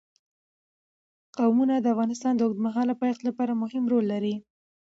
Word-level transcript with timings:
قومونه 1.37 1.75
د 1.79 1.85
افغانستان 1.93 2.33
د 2.35 2.41
اوږدمهاله 2.45 2.93
پایښت 3.01 3.21
لپاره 3.27 3.59
مهم 3.61 3.83
رول 3.91 4.05
لري. 4.13 4.35